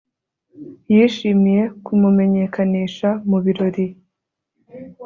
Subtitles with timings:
[0.93, 3.85] yishimiye kumumenyekanisha mu birori